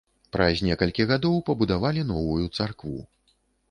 Праз 0.35 0.63
некалькі 0.67 1.07
гадоў 1.13 1.37
пабудавалі 1.51 2.09
новую 2.15 2.43
царкву. 2.57 2.99